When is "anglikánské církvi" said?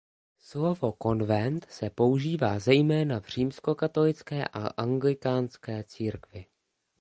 4.67-6.45